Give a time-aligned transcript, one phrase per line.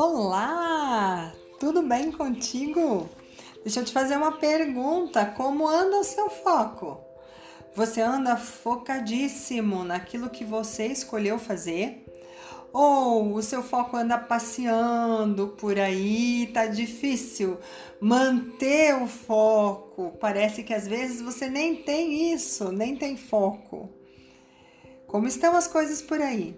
[0.00, 1.34] Olá!
[1.58, 3.10] Tudo bem contigo?
[3.64, 7.00] Deixa eu te fazer uma pergunta: como anda o seu foco?
[7.74, 12.06] Você anda focadíssimo naquilo que você escolheu fazer?
[12.72, 17.58] Ou o seu foco anda passeando por aí, tá difícil
[18.00, 20.16] manter o foco?
[20.20, 23.90] Parece que às vezes você nem tem isso, nem tem foco.
[25.08, 26.56] Como estão as coisas por aí?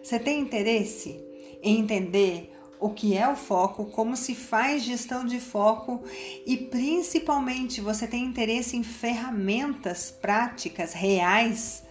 [0.00, 1.20] Você tem interesse
[1.60, 6.02] em entender o que é o foco, como se faz gestão de foco
[6.46, 11.84] e principalmente você tem interesse em ferramentas práticas reais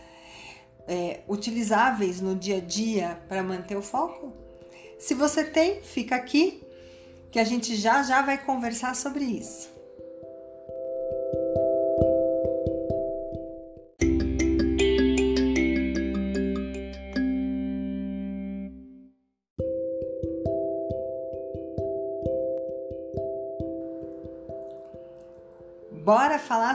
[0.88, 4.34] é, utilizáveis no dia a dia para manter o foco?
[4.99, 6.63] Se você tem, fica aqui
[7.31, 9.75] que a gente já já vai conversar sobre isso.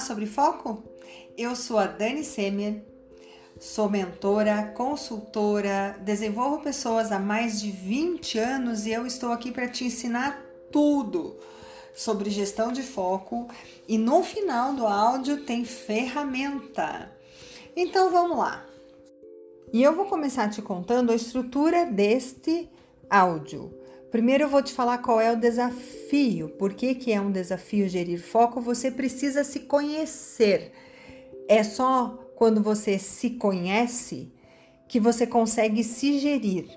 [0.01, 0.83] Falar sobre foco?
[1.37, 2.83] Eu sou a Dani Semer,
[3.59, 9.69] sou mentora, consultora, desenvolvo pessoas há mais de 20 anos e eu estou aqui para
[9.69, 10.43] te ensinar
[10.73, 11.37] tudo
[11.95, 13.49] sobre gestão de foco
[13.87, 17.13] e no final do áudio tem ferramenta.
[17.77, 18.65] Então vamos lá.
[19.73, 22.69] E eu vou começar te contando a estrutura deste
[23.09, 23.73] áudio.
[24.11, 26.49] Primeiro eu vou te falar qual é o desafio.
[26.51, 28.61] Por que, que é um desafio gerir foco?
[28.61, 30.73] Você precisa se conhecer.
[31.49, 34.33] É só quando você se conhece
[34.89, 36.69] que você consegue se gerir.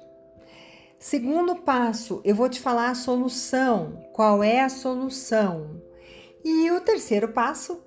[0.99, 4.05] Segundo passo, eu vou te falar a solução.
[4.13, 5.81] Qual é a solução?
[6.45, 7.81] E o terceiro passo,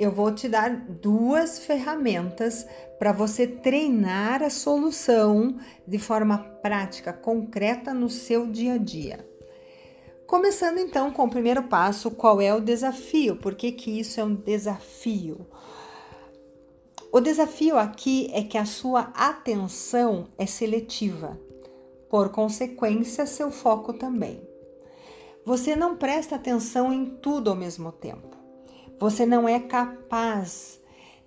[0.00, 2.66] eu vou te dar duas ferramentas
[2.98, 9.28] para você treinar a solução de forma prática, concreta no seu dia a dia.
[10.26, 13.36] Começando então com o primeiro passo, qual é o desafio?
[13.36, 15.46] Por que, que isso é um desafio?
[17.12, 21.38] O desafio aqui é que a sua atenção é seletiva,
[22.08, 24.40] por consequência, seu foco também.
[25.44, 28.39] Você não presta atenção em tudo ao mesmo tempo.
[29.00, 30.78] Você não é capaz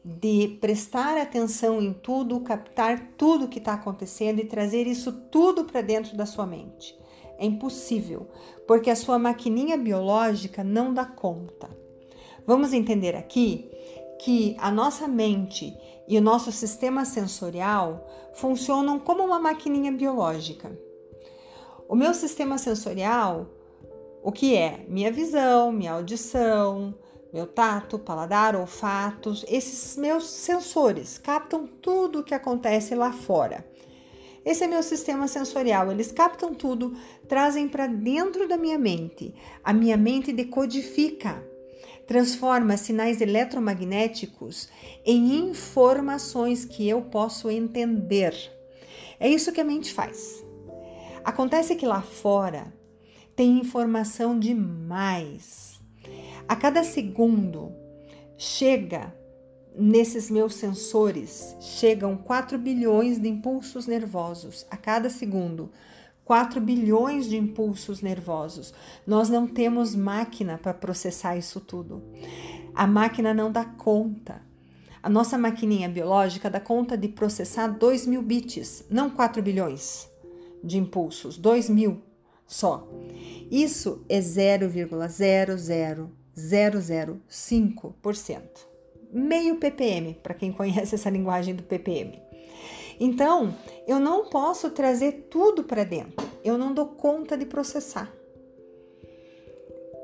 [0.05, 5.81] de prestar atenção em tudo, captar tudo que está acontecendo e trazer isso tudo para
[5.81, 6.95] dentro da sua mente.
[7.39, 8.27] É impossível,
[8.67, 11.67] porque a sua maquininha biológica não dá conta.
[12.45, 13.71] Vamos entender aqui
[14.19, 15.75] que a nossa mente
[16.07, 20.77] e o nosso sistema sensorial funcionam como uma maquininha biológica.
[21.89, 23.47] O meu sistema sensorial,
[24.21, 24.85] o que é?
[24.87, 26.93] Minha visão, minha audição,
[27.33, 33.67] meu tato, paladar, olfato, esses meus sensores captam tudo o que acontece lá fora.
[34.45, 36.95] Esse é meu sistema sensorial, eles captam tudo,
[37.27, 39.33] trazem para dentro da minha mente.
[39.63, 41.43] A minha mente decodifica,
[42.05, 44.69] transforma sinais eletromagnéticos
[45.03, 48.35] em informações que eu posso entender.
[49.19, 50.43] É isso que a mente faz.
[51.23, 52.71] Acontece que lá fora
[53.35, 55.72] tem informação demais
[56.47, 57.71] a cada segundo
[58.37, 59.13] chega
[59.75, 65.71] nesses meus sensores, chegam 4 bilhões de impulsos nervosos a cada segundo.
[66.25, 68.73] 4 bilhões de impulsos nervosos.
[69.05, 72.01] Nós não temos máquina para processar isso tudo.
[72.73, 74.41] A máquina não dá conta.
[75.01, 80.09] A nossa maquininha biológica dá conta de processar 2 mil bits, não 4 bilhões
[80.63, 82.01] de impulsos, 2 mil
[82.45, 82.85] só.
[83.49, 88.41] Isso é 0,00 0,05%.
[89.11, 92.21] Meio ppm, para quem conhece essa linguagem do ppm.
[92.99, 93.55] Então,
[93.87, 96.27] eu não posso trazer tudo para dentro.
[96.43, 98.11] Eu não dou conta de processar.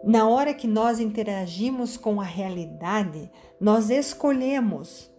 [0.04, 5.10] Na hora que nós interagimos com a realidade, nós escolhemos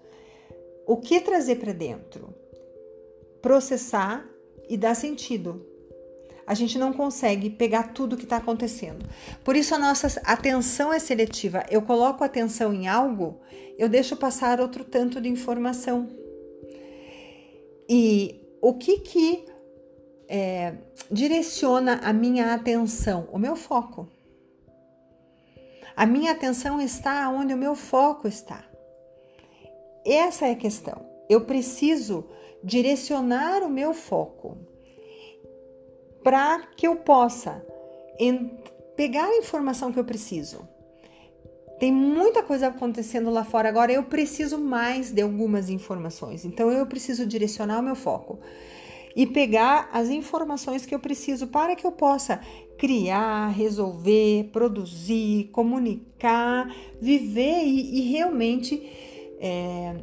[0.86, 2.32] o que trazer para dentro,
[3.42, 4.24] processar
[4.68, 5.66] e dar sentido
[6.50, 9.08] a gente não consegue pegar tudo que está acontecendo.
[9.44, 11.64] Por isso a nossa atenção é seletiva.
[11.70, 13.40] Eu coloco atenção em algo,
[13.78, 16.08] eu deixo passar outro tanto de informação.
[17.88, 19.44] E o que que
[20.28, 20.74] é,
[21.08, 23.28] direciona a minha atenção?
[23.30, 24.08] O meu foco.
[25.94, 28.64] A minha atenção está onde o meu foco está.
[30.04, 31.06] Essa é a questão.
[31.28, 32.24] Eu preciso
[32.64, 34.69] direcionar o meu foco
[36.22, 37.64] para que eu possa
[38.96, 40.68] pegar a informação que eu preciso.
[41.78, 46.44] Tem muita coisa acontecendo lá fora agora, eu preciso mais de algumas informações.
[46.44, 48.38] Então eu preciso direcionar o meu foco.
[49.16, 52.40] e pegar as informações que eu preciso para que eu possa
[52.78, 58.80] criar, resolver, produzir, comunicar, viver e, e realmente
[59.40, 59.96] é,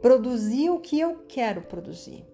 [0.00, 2.31] produzir o que eu quero produzir.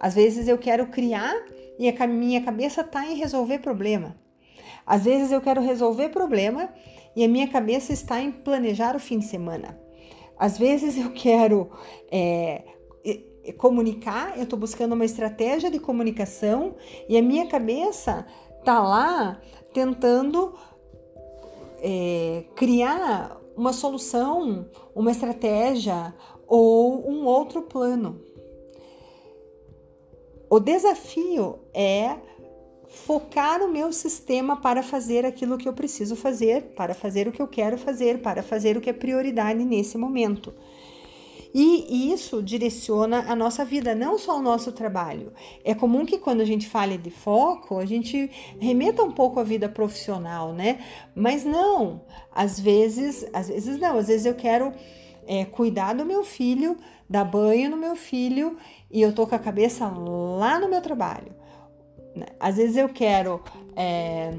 [0.00, 1.34] Às vezes eu quero criar
[1.78, 4.16] e a minha cabeça está em resolver problema.
[4.86, 6.68] Às vezes eu quero resolver problema
[7.14, 9.78] e a minha cabeça está em planejar o fim de semana.
[10.38, 11.70] Às vezes eu quero
[12.10, 12.64] é,
[13.58, 16.76] comunicar, eu estou buscando uma estratégia de comunicação
[17.08, 18.26] e a minha cabeça
[18.58, 19.40] está lá
[19.72, 20.54] tentando
[21.82, 26.14] é, criar uma solução, uma estratégia
[26.46, 28.20] ou um outro plano.
[30.50, 32.16] O desafio é
[32.88, 37.40] focar o meu sistema para fazer aquilo que eu preciso fazer, para fazer o que
[37.40, 40.52] eu quero fazer, para fazer o que é prioridade nesse momento.
[41.54, 45.32] E isso direciona a nossa vida, não só o nosso trabalho.
[45.64, 49.44] É comum que quando a gente fale de foco, a gente remeta um pouco à
[49.44, 50.80] vida profissional, né?
[51.14, 52.02] Mas não,
[52.32, 54.72] às vezes, às vezes não, às vezes eu quero
[55.26, 56.76] é, cuidar do meu filho,
[57.08, 58.56] dar banho no meu filho
[58.90, 61.34] e eu tô com a cabeça lá no meu trabalho.
[62.14, 62.26] Né?
[62.38, 63.42] Às vezes eu quero
[63.76, 64.30] é,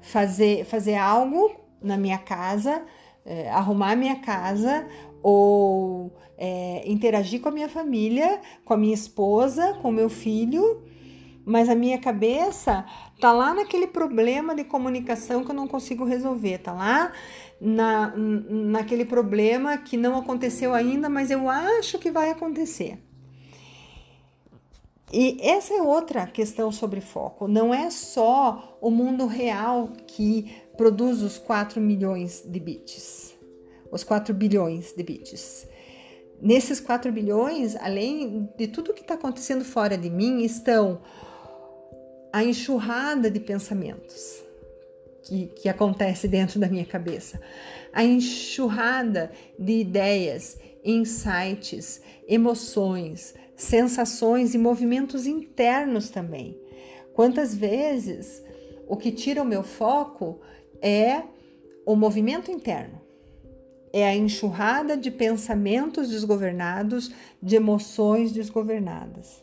[0.00, 1.50] fazer, fazer algo
[1.80, 2.82] na minha casa,
[3.24, 4.86] é, arrumar minha casa
[5.22, 10.82] ou é, interagir com a minha família, com a minha esposa, com o meu filho,
[11.44, 12.84] mas a minha cabeça
[13.20, 17.12] tá lá naquele problema de comunicação que eu não consigo resolver, tá lá
[17.64, 22.98] na, naquele problema que não aconteceu ainda, mas eu acho que vai acontecer.
[25.12, 27.46] E essa é outra questão sobre foco.
[27.46, 33.32] Não é só o mundo real que produz os 4 milhões de bits
[33.92, 35.68] os 4 bilhões de bits.
[36.40, 41.02] Nesses 4 bilhões, além de tudo que está acontecendo fora de mim, estão
[42.32, 44.42] a enxurrada de pensamentos
[45.22, 47.40] que, que acontece dentro da minha cabeça,
[47.92, 56.58] a enxurrada de ideias, insights, emoções, sensações e movimentos internos também.
[57.14, 58.42] Quantas vezes
[58.88, 60.40] o que tira o meu foco
[60.80, 61.22] é
[61.86, 63.02] o movimento interno
[63.92, 69.42] é a enxurrada de pensamentos desgovernados, de emoções desgovernadas.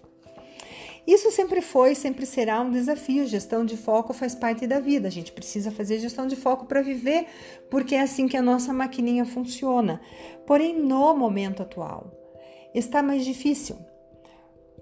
[1.06, 3.26] Isso sempre foi, sempre será um desafio.
[3.26, 5.08] Gestão de foco faz parte da vida.
[5.08, 7.26] A gente precisa fazer gestão de foco para viver,
[7.70, 10.02] porque é assim que a nossa maquininha funciona.
[10.46, 12.12] Porém, no momento atual,
[12.74, 13.78] está mais difícil.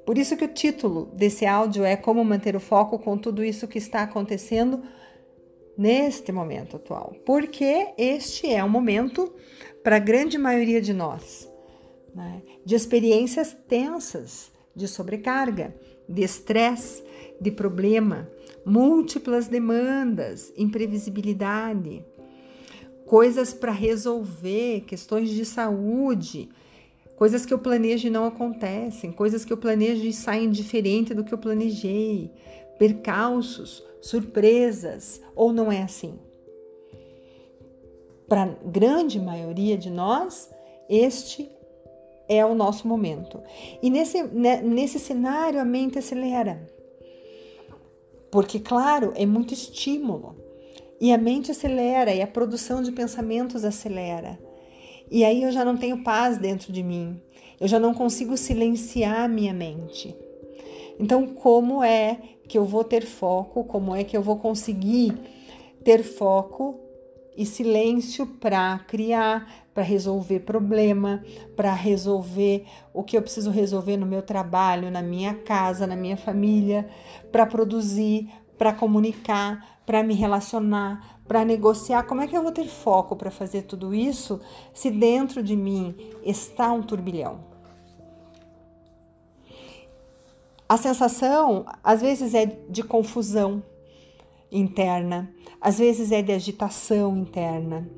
[0.06, 3.68] Por isso que o título desse áudio é Como manter o foco com tudo isso
[3.68, 4.84] que está acontecendo
[5.78, 9.32] neste momento atual, porque este é um momento
[9.84, 11.48] para a grande maioria de nós
[12.18, 15.76] né, de experiências tensas, de sobrecarga,
[16.08, 17.04] de estresse,
[17.40, 18.30] de problema,
[18.66, 22.04] múltiplas demandas, imprevisibilidade,
[23.06, 26.50] coisas para resolver, questões de saúde,
[27.16, 31.24] coisas que eu planejo e não acontecem, coisas que eu planejo e saem diferente do
[31.24, 32.32] que eu planejei,
[32.78, 36.20] percalços, surpresas, ou não é assim?
[38.28, 40.50] Para a grande maioria de nós,
[40.90, 41.50] este
[42.30, 43.42] é o nosso momento.
[43.82, 46.68] E nesse, né, nesse cenário a mente acelera.
[48.32, 50.36] Porque, claro, é muito estímulo.
[51.00, 54.40] E a mente acelera e a produção de pensamentos acelera.
[55.10, 57.22] E aí eu já não tenho paz dentro de mim.
[57.60, 60.16] Eu já não consigo silenciar a minha mente.
[61.00, 62.18] Então, como é
[62.48, 63.64] que eu vou ter foco?
[63.64, 65.14] Como é que eu vou conseguir
[65.84, 66.80] ter foco
[67.38, 71.24] e silêncio para criar, para resolver problema,
[71.56, 76.18] para resolver o que eu preciso resolver no meu trabalho, na minha casa, na minha
[76.18, 76.90] família,
[77.32, 78.28] para produzir,
[78.58, 82.04] para comunicar, para me relacionar, para negociar.
[82.04, 84.42] Como é que eu vou ter foco para fazer tudo isso
[84.74, 87.40] se dentro de mim está um turbilhão?
[90.68, 93.64] A sensação às vezes é de confusão
[94.52, 97.90] interna, às vezes é de agitação interna.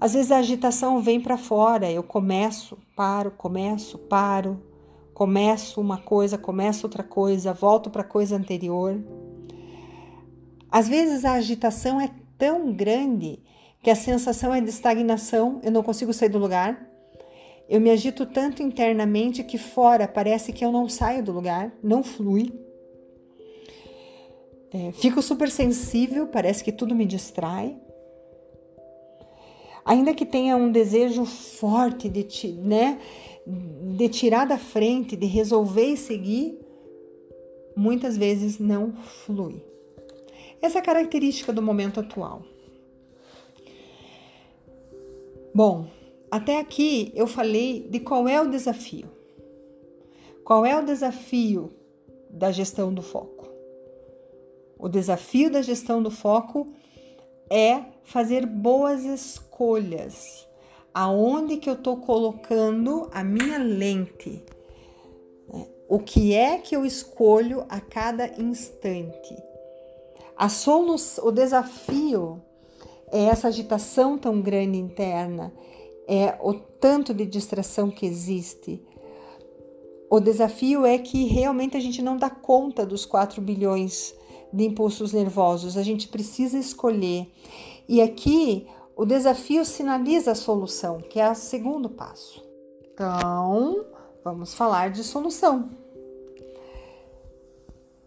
[0.00, 4.60] Às vezes a agitação vem para fora, eu começo, paro, começo, paro,
[5.14, 9.00] começo uma coisa, começo outra coisa, volto para a coisa anterior.
[10.70, 13.38] Às vezes a agitação é tão grande
[13.82, 16.88] que a sensação é de estagnação, eu não consigo sair do lugar.
[17.68, 22.02] Eu me agito tanto internamente que fora parece que eu não saio do lugar, não
[22.02, 22.52] flui.
[24.74, 27.76] É, fico super sensível, parece que tudo me distrai.
[29.84, 33.00] Ainda que tenha um desejo forte de te, né,
[33.46, 36.58] de tirar da frente, de resolver e seguir,
[37.76, 39.62] muitas vezes não flui.
[40.62, 42.42] Essa é a característica do momento atual.
[45.54, 45.86] Bom,
[46.30, 49.10] até aqui eu falei de qual é o desafio.
[50.44, 51.70] Qual é o desafio
[52.30, 53.41] da gestão do foco?
[54.82, 56.66] O desafio da gestão do foco
[57.48, 60.48] é fazer boas escolhas.
[60.92, 64.44] Aonde que eu estou colocando a minha lente?
[65.88, 69.36] O que é que eu escolho a cada instante?
[70.36, 72.42] A solução, o desafio
[73.12, 75.52] é essa agitação tão grande interna,
[76.08, 78.84] é o tanto de distração que existe.
[80.10, 84.20] O desafio é que realmente a gente não dá conta dos 4 bilhões
[84.52, 87.32] de impulsos nervosos, a gente precisa escolher.
[87.88, 92.42] E aqui o desafio sinaliza a solução, que é o segundo passo.
[92.92, 93.86] Então,
[94.22, 95.70] vamos falar de solução.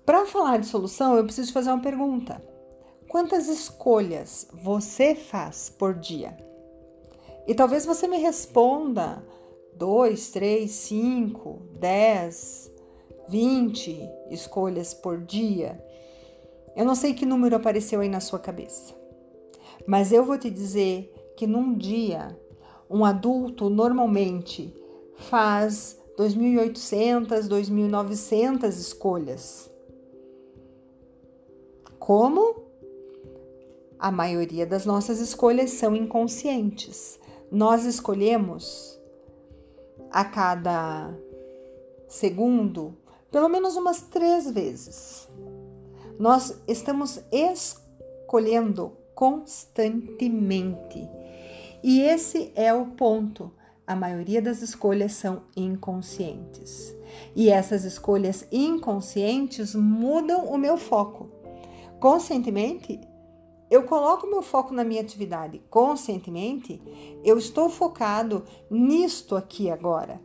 [0.05, 2.41] Para falar de solução, eu preciso fazer uma pergunta.
[3.09, 6.37] Quantas escolhas você faz por dia?
[7.47, 9.25] E talvez você me responda
[9.75, 12.71] dois, três, cinco, dez,
[13.27, 13.99] vinte
[14.29, 15.83] escolhas por dia.
[16.75, 18.93] Eu não sei que número apareceu aí na sua cabeça,
[19.87, 22.37] mas eu vou te dizer que num dia
[22.89, 24.73] um adulto normalmente
[25.15, 29.71] faz 2.800, 2.900 escolhas.
[31.99, 32.63] Como?
[33.97, 37.19] A maioria das nossas escolhas são inconscientes.
[37.51, 38.99] Nós escolhemos
[40.11, 41.13] a cada
[42.07, 42.95] segundo,
[43.31, 45.27] pelo menos umas três vezes.
[46.19, 51.09] Nós estamos escolhendo constantemente.
[51.83, 53.51] E esse é o ponto.
[53.87, 56.95] A maioria das escolhas são inconscientes.
[57.35, 61.29] E essas escolhas inconscientes mudam o meu foco.
[61.99, 62.99] Conscientemente,
[63.69, 66.81] eu coloco meu foco na minha atividade conscientemente,
[67.23, 70.21] eu estou focado nisto aqui agora.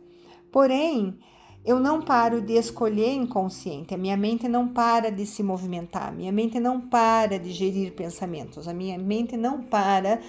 [0.51, 1.17] Porém,
[1.63, 6.11] eu não paro de escolher inconsciente, a minha mente não para de se movimentar, a
[6.11, 10.19] minha mente não para de gerir pensamentos, a minha mente não para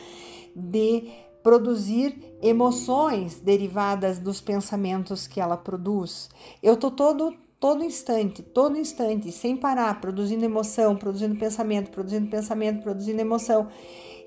[0.55, 1.09] de
[1.43, 6.29] produzir emoções derivadas dos pensamentos que ela produz.
[6.63, 12.83] Eu tô todo todo instante, todo instante, sem parar, produzindo emoção, produzindo pensamento, produzindo pensamento,
[12.83, 13.69] produzindo emoção.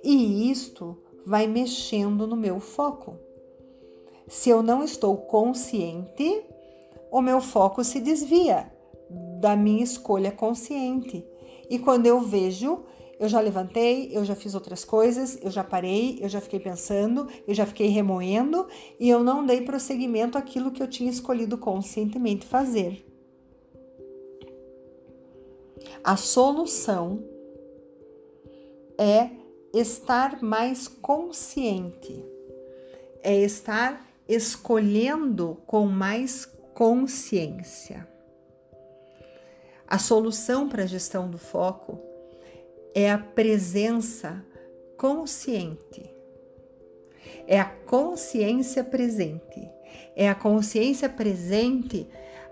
[0.01, 3.17] E isto vai mexendo no meu foco.
[4.25, 6.45] Se eu não estou consciente,
[7.11, 8.71] o meu foco se desvia
[9.39, 11.25] da minha escolha consciente.
[11.69, 12.83] E quando eu vejo,
[13.19, 17.27] eu já levantei, eu já fiz outras coisas, eu já parei, eu já fiquei pensando,
[17.47, 18.67] eu já fiquei remoendo
[18.99, 23.05] e eu não dei prosseguimento àquilo que eu tinha escolhido conscientemente fazer.
[26.03, 27.23] A solução
[28.97, 29.29] é
[29.73, 32.23] estar mais consciente,
[33.21, 36.45] é estar escolhendo com mais
[36.75, 38.05] consciência.
[39.87, 42.01] A solução para a gestão do foco
[42.93, 44.43] é a presença
[44.97, 46.13] consciente.
[47.47, 49.69] É a consciência presente.
[50.17, 52.07] É a consciência presente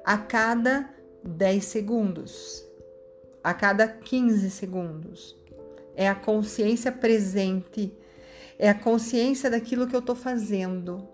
[0.06, 0.90] a cada
[1.24, 2.66] 10 segundos,
[3.44, 5.36] a cada 15 segundos.
[5.96, 7.94] É a consciência presente,
[8.58, 11.13] é a consciência daquilo que eu estou fazendo,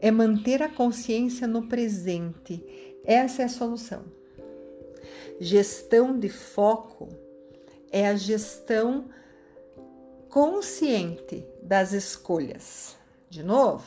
[0.00, 2.64] é manter a consciência no presente.
[3.04, 4.04] Essa é a solução.
[5.40, 7.08] Gestão de foco
[7.90, 9.08] é a gestão
[10.28, 12.96] consciente das escolhas.
[13.30, 13.84] De novo,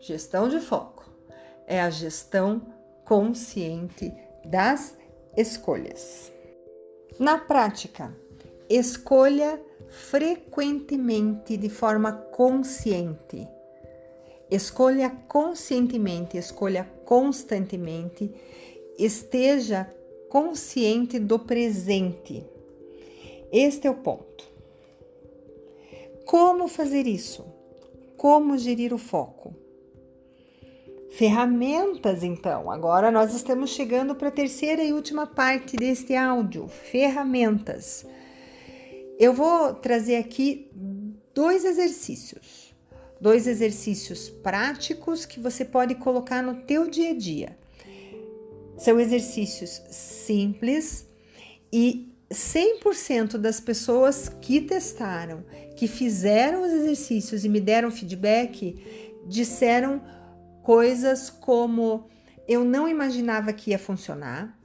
[0.00, 1.04] gestão de foco
[1.66, 2.60] é a gestão
[3.04, 4.12] consciente
[4.44, 4.96] das
[5.36, 6.32] escolhas.
[7.18, 8.14] Na prática,
[8.68, 13.48] escolha frequentemente de forma consciente.
[14.50, 18.30] Escolha conscientemente, escolha constantemente,
[18.98, 19.92] esteja
[20.28, 22.44] consciente do presente.
[23.52, 24.44] Este é o ponto.
[26.24, 27.44] Como fazer isso?
[28.16, 29.54] Como gerir o foco?
[31.10, 32.70] Ferramentas, então.
[32.70, 38.04] Agora nós estamos chegando para a terceira e última parte deste áudio: ferramentas.
[39.18, 40.70] Eu vou trazer aqui
[41.32, 42.65] dois exercícios,
[43.20, 47.58] dois exercícios práticos que você pode colocar no teu dia a dia.
[48.76, 51.06] São exercícios simples
[51.72, 55.44] e 100% das pessoas que testaram,
[55.76, 58.74] que fizeram os exercícios e me deram feedback,
[59.26, 60.02] disseram
[60.62, 62.06] coisas como
[62.48, 64.58] eu não imaginava que ia funcionar.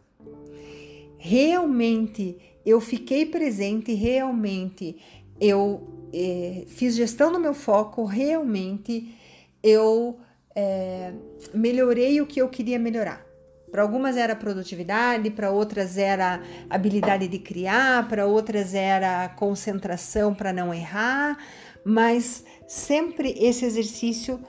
[1.18, 4.98] Realmente eu fiquei presente, realmente
[5.40, 9.16] eu eh, fiz gestão do meu foco, realmente
[9.64, 10.20] eu
[10.56, 11.14] eh,
[11.54, 13.26] melhorei o que eu queria melhorar.
[13.72, 20.52] Para algumas era produtividade, para outras era habilidade de criar, para outras era concentração para
[20.52, 21.38] não errar,
[21.86, 24.40] mas sempre esse exercício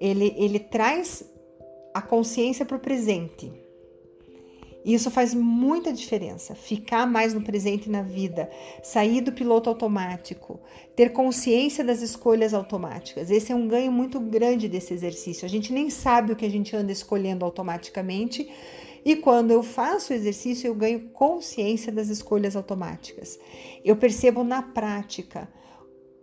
[0.00, 1.24] ele, ele traz
[1.94, 3.65] a consciência para o presente.
[4.86, 6.54] E isso faz muita diferença.
[6.54, 8.48] Ficar mais no presente na vida,
[8.84, 10.60] sair do piloto automático,
[10.94, 13.28] ter consciência das escolhas automáticas.
[13.28, 15.44] Esse é um ganho muito grande desse exercício.
[15.44, 18.48] A gente nem sabe o que a gente anda escolhendo automaticamente.
[19.04, 23.40] E quando eu faço o exercício, eu ganho consciência das escolhas automáticas.
[23.84, 25.48] Eu percebo na prática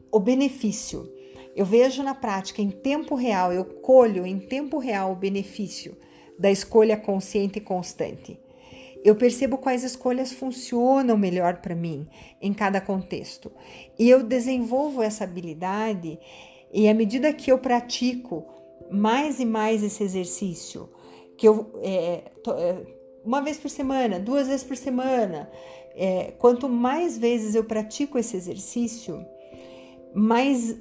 [0.09, 1.11] o benefício.
[1.53, 5.97] Eu vejo na prática, em tempo real, eu colho em tempo real o benefício
[6.39, 8.39] da escolha consciente e constante.
[9.03, 12.07] Eu percebo quais escolhas funcionam melhor para mim
[12.41, 13.51] em cada contexto.
[13.99, 16.17] E eu desenvolvo essa habilidade,
[16.71, 18.45] e à medida que eu pratico
[18.89, 20.89] mais e mais esse exercício,
[21.37, 22.85] que eu é, é,
[23.23, 25.49] uma vez por semana, duas vezes por semana,
[25.95, 29.25] é, quanto mais vezes eu pratico esse exercício,
[30.13, 30.77] mais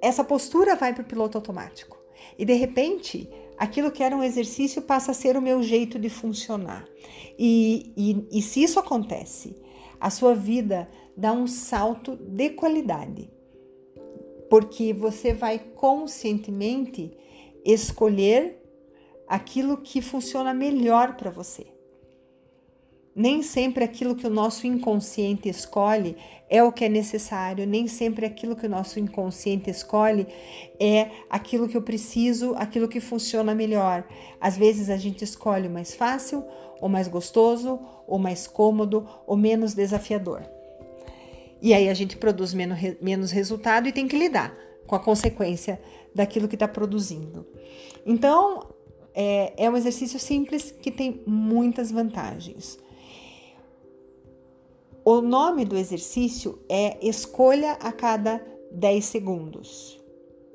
[0.00, 2.01] essa postura vai para o piloto automático.
[2.38, 6.08] E de repente, aquilo que era um exercício passa a ser o meu jeito de
[6.08, 6.86] funcionar.
[7.38, 9.56] E, e, e se isso acontece,
[10.00, 13.30] a sua vida dá um salto de qualidade,
[14.50, 17.16] porque você vai conscientemente
[17.64, 18.60] escolher
[19.28, 21.66] aquilo que funciona melhor para você.
[23.14, 26.16] Nem sempre aquilo que o nosso inconsciente escolhe
[26.48, 30.26] é o que é necessário, nem sempre aquilo que o nosso inconsciente escolhe
[30.80, 34.04] é aquilo que eu preciso, aquilo que funciona melhor.
[34.40, 36.44] Às vezes a gente escolhe o mais fácil,
[36.80, 40.42] ou mais gostoso, ou mais cômodo, ou menos desafiador.
[41.60, 44.54] E aí a gente produz menos, menos resultado e tem que lidar
[44.86, 45.80] com a consequência
[46.14, 47.46] daquilo que está produzindo.
[48.04, 48.68] Então,
[49.14, 52.78] é, é um exercício simples que tem muitas vantagens.
[55.04, 60.00] O nome do exercício é escolha a cada 10 segundos.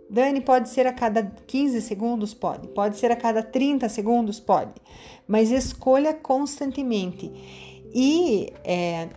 [0.10, 2.34] Dani, pode ser a cada 15 segundos?
[2.34, 2.70] Pode.
[2.70, 4.40] Pode ser a cada 30 segundos?
[4.40, 4.74] Pode.
[5.28, 7.30] Mas escolha constantemente.
[7.94, 9.10] E é,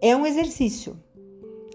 [0.00, 0.98] é um exercício.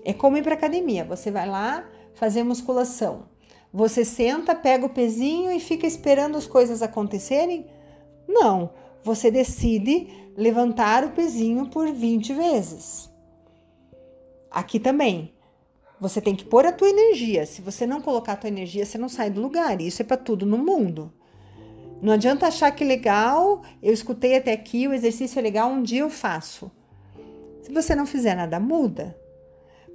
[0.04, 1.06] É como ir para academia.
[1.06, 3.30] Você vai lá fazer musculação.
[3.72, 7.68] Você senta, pega o pezinho e fica esperando as coisas acontecerem?
[8.28, 8.72] Não.
[9.08, 13.10] Você decide levantar o pezinho por 20 vezes.
[14.52, 15.34] Aqui também.
[15.98, 17.46] Você tem que pôr a tua energia.
[17.46, 19.80] Se você não colocar a tua energia, você não sai do lugar.
[19.80, 21.14] Isso é para tudo no mundo.
[22.02, 26.02] Não adianta achar que legal, eu escutei até aqui, o exercício é legal, um dia
[26.02, 26.70] eu faço.
[27.62, 29.18] Se você não fizer nada, muda.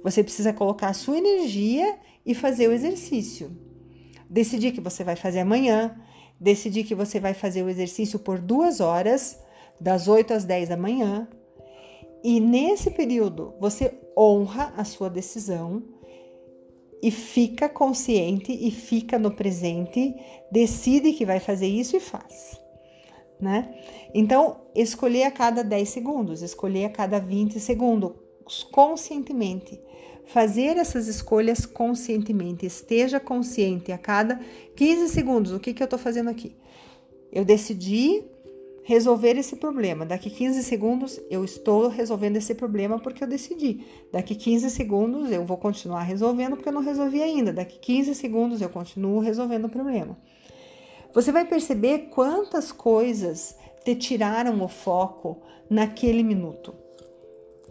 [0.03, 3.55] Você precisa colocar a sua energia e fazer o exercício.
[4.27, 5.95] Decidir que você vai fazer amanhã,
[6.39, 9.39] decidir que você vai fazer o exercício por duas horas
[9.79, 11.27] das 8 às 10 da manhã.
[12.23, 15.83] E nesse período você honra a sua decisão
[17.01, 20.15] e fica consciente e fica no presente,
[20.49, 22.61] decide que vai fazer isso e faz.
[23.41, 23.75] Né?
[24.13, 28.13] Então, escolher a cada 10 segundos, escolher a cada 20 segundos,
[28.71, 29.81] conscientemente.
[30.25, 34.39] Fazer essas escolhas conscientemente, esteja consciente a cada
[34.75, 35.51] 15 segundos.
[35.51, 36.55] O que, que eu estou fazendo aqui?
[37.31, 38.23] Eu decidi
[38.83, 40.05] resolver esse problema.
[40.05, 43.85] Daqui 15 segundos eu estou resolvendo esse problema porque eu decidi.
[44.11, 47.51] Daqui 15 segundos eu vou continuar resolvendo porque eu não resolvi ainda.
[47.51, 50.17] Daqui 15 segundos eu continuo resolvendo o problema.
[51.13, 53.55] Você vai perceber quantas coisas
[53.85, 56.73] te tiraram o foco naquele minuto.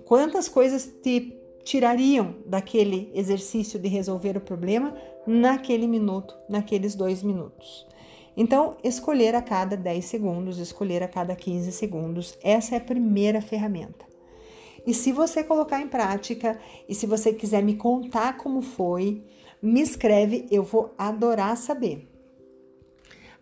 [0.05, 4.97] Quantas coisas te tirariam daquele exercício de resolver o problema
[5.27, 7.87] naquele minuto, naqueles dois minutos.
[8.37, 13.43] Então, escolher a cada 10 segundos, escolher a cada 15 segundos, essa é a primeira
[13.43, 14.07] ferramenta.
[14.87, 19.23] E se você colocar em prática e se você quiser me contar como foi,
[19.61, 22.09] me escreve, eu vou adorar saber.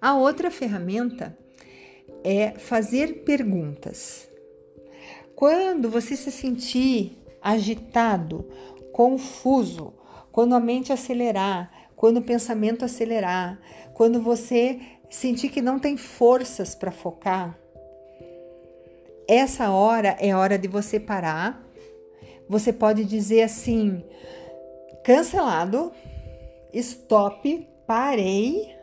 [0.01, 1.39] A outra ferramenta
[2.23, 4.29] é fazer perguntas.
[5.35, 8.49] Quando você se sentir agitado,
[8.93, 9.95] confuso,
[10.33, 13.61] quando a mente acelerar, quando o pensamento acelerar,
[13.95, 17.59] quando você sentir que não tem forças para focar,
[19.29, 21.65] essa hora é hora de você parar.
[22.49, 24.05] Você pode dizer assim:
[25.05, 25.93] cancelado,
[26.73, 28.75] stop, parei,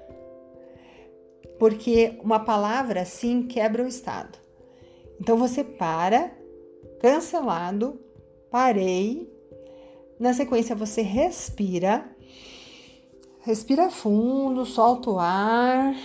[1.60, 4.38] porque uma palavra assim quebra o estado.
[5.20, 6.32] Então você para,
[7.02, 8.00] cancelado,
[8.50, 9.32] parei.
[10.20, 12.10] Na sequência você respira,
[13.42, 15.96] respira fundo, solta o ar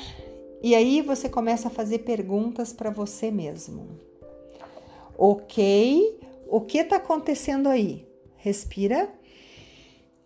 [0.62, 3.88] e aí você começa a fazer perguntas para você mesmo.
[5.16, 8.06] Ok, o que está acontecendo aí?
[8.36, 9.08] Respira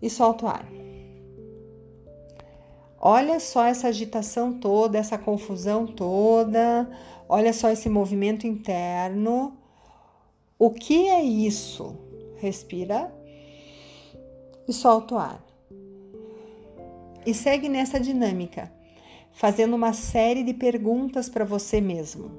[0.03, 0.67] e solta o ar.
[3.01, 6.91] Olha só essa agitação toda, essa confusão toda,
[7.29, 9.57] olha só esse movimento interno.
[10.59, 12.06] O que é isso?
[12.47, 13.13] Respira
[14.69, 15.45] e solta o ar.
[17.27, 18.73] E segue nessa dinâmica,
[19.33, 22.31] fazendo uma série de perguntas para você mesmo.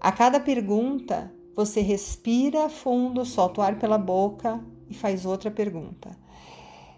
[0.00, 6.16] A cada pergunta, você respira fundo, solta o ar pela boca e faz outra pergunta.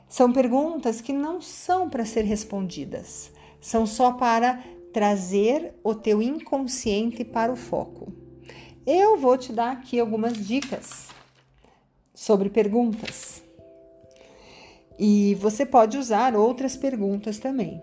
[0.07, 7.25] São perguntas que não são para ser respondidas, são só para trazer o teu inconsciente
[7.25, 8.13] para o foco.
[8.87, 11.11] Eu vou te dar aqui algumas dicas
[12.21, 13.43] sobre perguntas.
[14.99, 17.83] E você pode usar outras perguntas também.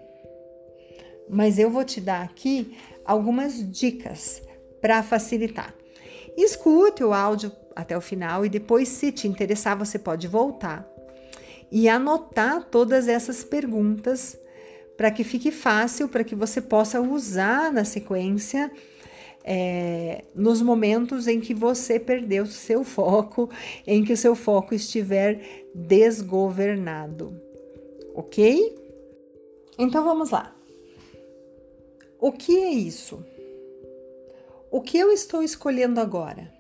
[1.28, 4.40] Mas eu vou te dar aqui algumas dicas
[4.80, 5.74] para facilitar.
[6.38, 10.88] Escute o áudio até o final e depois, se te interessar, você pode voltar
[11.72, 14.38] e anotar todas essas perguntas
[14.96, 18.72] para que fique fácil, para que você possa usar na sequência
[19.50, 23.50] é, nos momentos em que você perdeu seu foco,
[23.88, 27.42] em que o seu foco estiver desgovernado.
[28.14, 28.78] Ok?
[29.80, 30.54] Então vamos lá.
[32.20, 33.26] O que é isso?
[34.70, 36.54] O que eu estou escolhendo agora?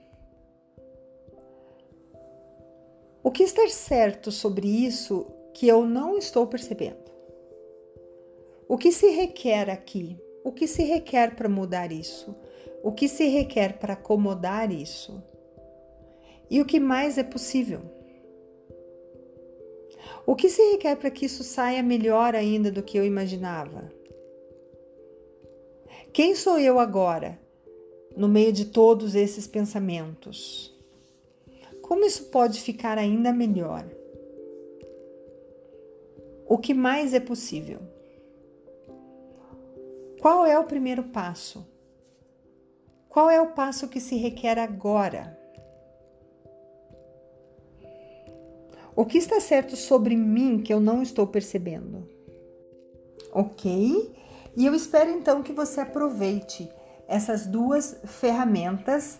[3.21, 7.11] O que está certo sobre isso que eu não estou percebendo?
[8.69, 10.17] O que se requer aqui?
[10.41, 12.33] O que se requer para mudar isso?
[12.83, 15.21] O que se requer para acomodar isso?
[16.49, 17.81] E o que mais é possível?
[20.25, 23.91] O que se requer para que isso saia melhor ainda do que eu imaginava?
[26.13, 27.39] Quem sou eu agora,
[28.15, 30.75] no meio de todos esses pensamentos?
[31.81, 33.87] Como isso pode ficar ainda melhor?
[36.47, 37.79] O que mais é possível?
[40.19, 41.65] Qual é o primeiro passo?
[43.17, 45.35] Qual é o passo que se requer agora?
[48.95, 52.07] O que está certo sobre mim que eu não estou percebendo?
[53.33, 54.15] Ok?
[54.55, 56.71] E eu espero então que você aproveite
[57.07, 59.19] essas duas ferramentas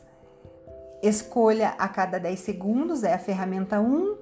[1.01, 4.15] Escolha a cada 10 segundos, é a ferramenta 1,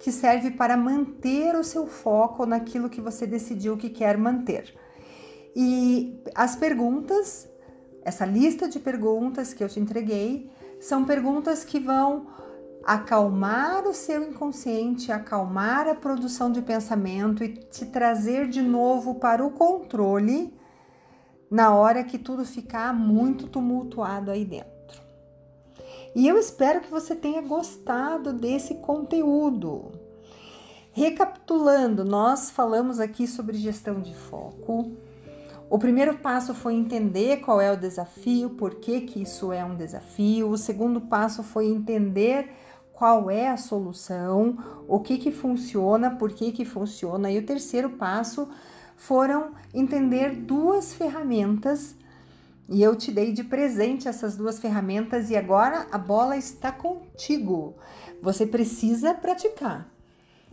[0.00, 4.78] que serve para manter o seu foco naquilo que você decidiu que quer manter.
[5.56, 7.48] E as perguntas,
[8.02, 12.26] essa lista de perguntas que eu te entreguei, são perguntas que vão
[12.84, 19.44] acalmar o seu inconsciente, acalmar a produção de pensamento e te trazer de novo para
[19.44, 20.54] o controle
[21.50, 25.02] na hora que tudo ficar muito tumultuado aí dentro.
[26.14, 29.92] E eu espero que você tenha gostado desse conteúdo.
[30.92, 34.96] Recapitulando, nós falamos aqui sobre gestão de foco.
[35.70, 39.76] O primeiro passo foi entender qual é o desafio, por que, que isso é um
[39.76, 40.48] desafio.
[40.48, 42.50] O segundo passo foi entender
[42.92, 44.56] qual é a solução,
[44.88, 47.30] o que, que funciona, por que, que funciona.
[47.30, 48.48] E o terceiro passo
[48.96, 51.94] foram entender duas ferramentas
[52.68, 57.76] e eu te dei de presente essas duas ferramentas e agora a bola está contigo.
[58.20, 59.97] Você precisa praticar.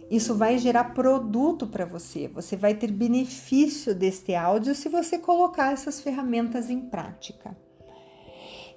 [0.09, 2.27] Isso vai gerar produto para você.
[2.27, 7.57] Você vai ter benefício deste áudio se você colocar essas ferramentas em prática.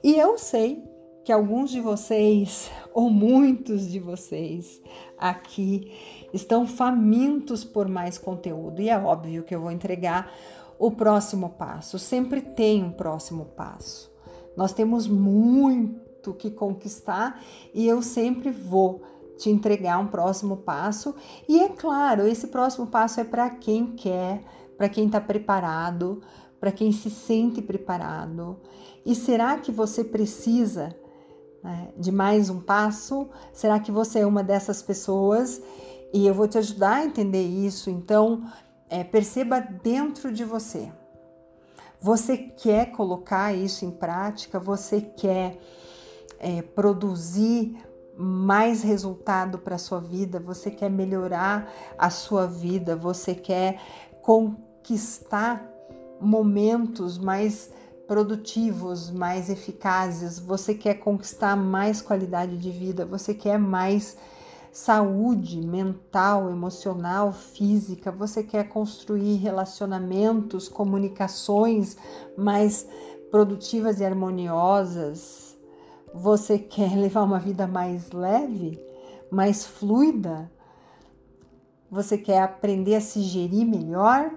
[0.02, 0.82] E eu sei
[1.24, 4.80] que alguns de vocês, ou muitos de vocês
[5.18, 5.92] aqui,
[6.32, 10.32] estão famintos por mais conteúdo, e é óbvio que eu vou entregar
[10.78, 11.98] o próximo passo.
[11.98, 14.10] Sempre tem um próximo passo.
[14.56, 17.42] Nós temos muito que conquistar
[17.74, 19.02] e eu sempre vou
[19.38, 21.14] te entregar um próximo passo.
[21.48, 24.42] E é claro, esse próximo passo é para quem quer,
[24.76, 26.20] para quem está preparado,
[26.60, 28.58] para quem se sente preparado.
[29.06, 30.94] E será que você precisa
[31.62, 33.28] né, de mais um passo?
[33.52, 35.62] Será que você é uma dessas pessoas?
[36.12, 37.88] E eu vou te ajudar a entender isso.
[37.88, 38.42] Então,
[38.90, 40.90] é, perceba dentro de você.
[42.00, 44.58] Você quer colocar isso em prática?
[44.58, 45.58] Você quer
[46.38, 47.76] é, produzir
[48.18, 50.40] mais resultado para a sua vida?
[50.40, 52.96] Você quer melhorar a sua vida?
[52.96, 53.80] Você quer
[54.22, 55.64] conquistar
[56.20, 57.70] momentos mais
[58.08, 64.16] produtivos, mais eficazes, você quer conquistar mais qualidade de vida, você quer mais
[64.72, 71.96] saúde mental, emocional, física, você quer construir relacionamentos, comunicações
[72.36, 72.88] mais
[73.30, 75.47] produtivas e harmoniosas,
[76.14, 78.80] você quer levar uma vida mais leve,
[79.30, 80.50] mais fluida,
[81.90, 84.30] você quer aprender a se gerir melhor.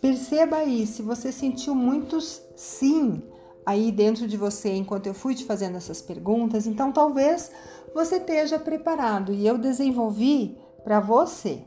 [0.00, 3.22] Perceba aí se você sentiu muitos sim
[3.64, 7.50] aí dentro de você enquanto eu fui te fazendo essas perguntas, então talvez
[7.94, 11.64] você esteja preparado e eu desenvolvi para você